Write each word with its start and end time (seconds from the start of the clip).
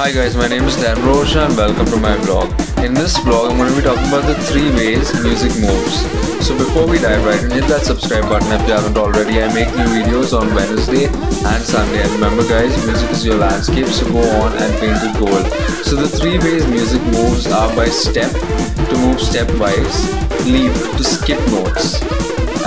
Hi 0.00 0.10
guys, 0.12 0.34
my 0.34 0.48
name 0.48 0.64
is 0.64 0.76
Dan 0.76 0.96
Rocha 1.04 1.44
and 1.44 1.54
welcome 1.58 1.84
to 1.84 1.98
my 1.98 2.16
vlog. 2.24 2.48
In 2.82 2.94
this 2.94 3.18
vlog, 3.18 3.50
I'm 3.50 3.58
going 3.58 3.68
to 3.68 3.76
be 3.76 3.82
talking 3.82 4.08
about 4.08 4.24
the 4.24 4.34
three 4.48 4.70
ways 4.72 5.12
music 5.22 5.52
moves. 5.60 6.00
So 6.40 6.56
before 6.56 6.88
we 6.88 6.96
dive 6.96 7.22
right 7.22 7.36
in, 7.44 7.50
hit 7.50 7.68
that 7.68 7.84
subscribe 7.84 8.24
button 8.24 8.50
if 8.50 8.66
you 8.66 8.72
haven't 8.72 8.96
already. 8.96 9.42
I 9.42 9.52
make 9.52 9.68
new 9.76 9.84
videos 9.92 10.32
on 10.32 10.54
Wednesday 10.54 11.04
and 11.04 11.62
Sunday. 11.62 12.00
And 12.00 12.12
remember 12.12 12.48
guys, 12.48 12.72
music 12.86 13.10
is 13.10 13.26
your 13.26 13.36
landscape, 13.36 13.88
so 13.88 14.10
go 14.10 14.24
on 14.40 14.56
and 14.56 14.72
paint 14.80 14.96
it 15.04 15.12
gold. 15.20 15.44
So 15.84 15.96
the 15.96 16.08
three 16.08 16.38
ways 16.38 16.66
music 16.66 17.02
moves 17.12 17.46
are 17.52 17.68
by 17.76 17.92
step, 17.92 18.32
to 18.32 18.94
move 19.04 19.20
stepwise, 19.20 20.08
leap, 20.48 20.72
to 20.96 21.04
skip 21.04 21.44
notes, 21.52 22.00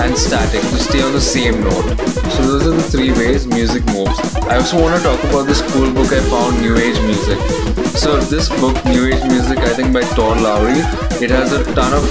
and 0.00 0.16
static 0.16 0.60
to 0.60 0.78
stay 0.78 1.02
on 1.02 1.12
the 1.12 1.20
same 1.20 1.62
note. 1.62 1.96
So 2.34 2.42
those 2.42 2.66
are 2.66 2.76
the 2.76 2.82
three 2.82 3.12
ways 3.12 3.46
music 3.46 3.84
moves. 3.86 4.18
I 4.48 4.56
also 4.56 4.80
want 4.80 4.96
to 4.96 5.02
talk 5.02 5.22
about 5.24 5.46
this 5.46 5.60
cool 5.72 5.92
book 5.92 6.12
I 6.12 6.20
found, 6.30 6.60
New 6.60 6.76
Age 6.76 7.00
Music. 7.02 7.38
So 7.94 8.18
this 8.20 8.48
book, 8.60 8.76
New 8.86 9.06
Age 9.06 9.22
Music, 9.24 9.58
I 9.58 9.72
think 9.74 9.92
by 9.92 10.02
Todd 10.14 10.40
Lowry, 10.40 10.80
it 11.22 11.30
has 11.30 11.52
a 11.52 11.64
ton 11.74 11.92
of 11.92 12.04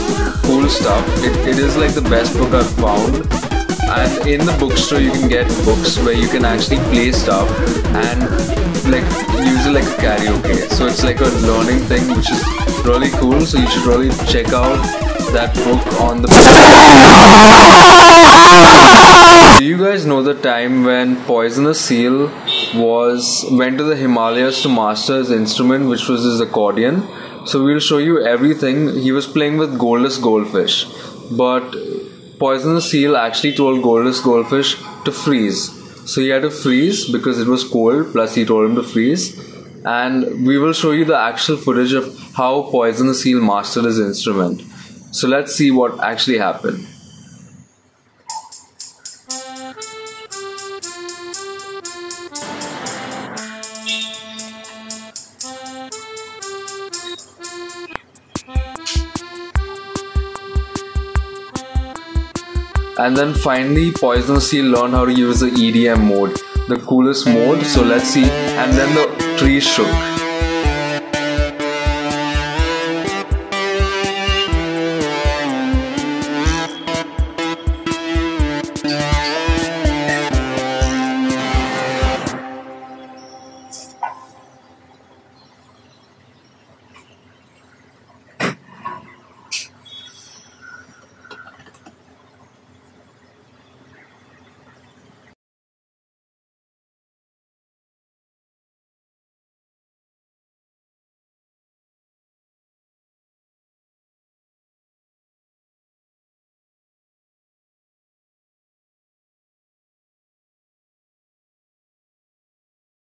cool 0.44 0.68
stuff. 0.70 1.06
It, 1.24 1.36
it 1.48 1.60
is 1.60 1.76
like 1.78 1.94
the 1.94 2.02
best 2.02 2.38
book 2.38 2.54
I've 2.54 2.70
found. 2.76 3.16
And 3.90 4.28
in 4.28 4.46
the 4.46 4.56
bookstore, 4.60 5.00
you 5.00 5.12
can 5.12 5.28
get 5.28 5.48
books 5.66 5.98
where 6.00 6.14
you 6.14 6.28
can 6.28 6.46
actually 6.46 6.78
play 6.90 7.12
stuff 7.12 7.50
and 7.94 8.22
like 8.90 9.06
use 9.46 9.66
it 9.66 9.74
like 9.74 9.84
a 9.84 9.98
karaoke. 10.02 10.70
So 10.72 10.88
it's 10.88 11.04
like 11.04 11.20
a 11.20 11.30
learning 11.46 11.80
thing, 11.86 12.08
which 12.16 12.32
is 12.32 12.44
really 12.86 13.10
cool. 13.20 13.42
So 13.42 13.60
you 13.60 13.68
should 13.68 13.86
really 13.86 14.10
check 14.26 14.54
out 14.54 15.13
that 15.32 15.54
book 15.56 16.02
on 16.02 16.22
the. 16.22 16.28
Do 19.60 19.66
you 19.66 19.78
guys 19.78 20.06
know 20.06 20.22
the 20.24 20.34
time 20.34 20.84
when 20.84 21.16
Poisonous 21.26 21.80
Seal 21.80 22.32
was 22.76 23.46
went 23.52 23.78
to 23.78 23.84
the 23.84 23.96
Himalayas 23.96 24.62
to 24.64 24.70
master 24.70 25.18
his 25.18 25.32
instrument, 25.32 25.88
which 25.88 26.08
was 26.08 26.24
his 26.24 26.40
accordion? 26.42 27.08
So 27.46 27.64
we'll 27.64 27.80
show 27.80 27.98
you 28.00 28.22
everything. 28.26 29.00
He 29.00 29.12
was 29.12 29.28
playing 29.28 29.58
with 29.58 29.78
Goldless 29.78 30.18
Goldfish, 30.22 30.86
but 31.32 31.76
Poisonous 32.40 32.90
Seal 32.90 33.16
actually 33.16 33.54
told 33.56 33.84
Goldless 33.84 34.22
Goldfish 34.24 34.76
to 35.06 35.12
freeze. 35.12 35.72
So 36.10 36.22
he 36.22 36.30
had 36.30 36.42
to 36.42 36.52
freeze 36.52 37.10
because 37.10 37.40
it 37.40 37.48
was 37.48 37.64
cold. 37.64 38.12
Plus, 38.12 38.36
he 38.36 38.46
told 38.46 38.70
him 38.70 38.76
to 38.76 38.84
freeze, 38.84 39.40
and 39.86 40.46
we 40.46 40.58
will 40.58 40.74
show 40.74 40.92
you 40.92 41.06
the 41.06 41.18
actual 41.18 41.58
footage 41.58 41.94
of 41.94 42.18
how 42.34 42.64
Poisonous 42.64 43.22
Seal 43.24 43.42
mastered 43.42 43.86
his 43.86 44.00
instrument. 44.00 44.64
So 45.14 45.28
let's 45.28 45.54
see 45.56 45.70
what 45.70 46.00
actually 46.00 46.40
happened. 46.40 46.88
And 62.98 63.16
then 63.16 63.36
finally, 63.36 63.92
Poisonous 63.92 64.50
Seal 64.50 64.66
learned 64.66 64.96
how 64.96 65.06
to 65.06 65.14
use 65.14 65.42
the 65.42 65.52
EDM 65.52 66.08
mode, 66.08 66.40
the 66.68 66.78
coolest 66.88 67.28
mode. 67.28 67.64
So 67.66 67.84
let's 67.84 68.06
see. 68.06 68.24
And 68.24 68.74
then 68.74 68.96
the 68.96 69.38
tree 69.38 69.60
shook. 69.60 70.23